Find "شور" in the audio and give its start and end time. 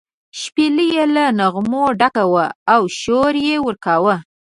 2.99-3.33